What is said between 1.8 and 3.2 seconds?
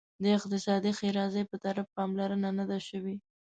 پاملرنه نه ده شوې.